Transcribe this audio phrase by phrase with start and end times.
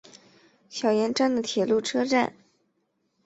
[0.67, 2.33] 小岩站的铁路车站。